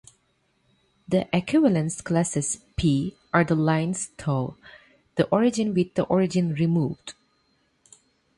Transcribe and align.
The 1.07 1.29
equivalence 1.31 2.01
classes, 2.01 2.57
"p", 2.75 3.15
are 3.31 3.43
the 3.43 3.53
lines 3.53 4.07
through 4.17 4.57
the 5.13 5.27
origin 5.27 5.75
with 5.75 5.93
the 5.93 6.05
origin 6.05 6.55
removed. 6.55 7.13